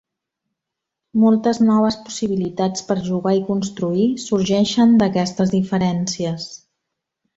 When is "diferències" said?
5.59-6.49